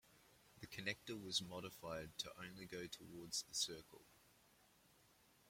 The 0.61 0.65
connector 0.65 1.21
was 1.23 1.43
modified 1.43 2.17
to 2.17 2.31
only 2.43 2.65
go 2.65 2.87
towards 2.87 3.43
the 3.43 3.53
Circle. 3.53 4.01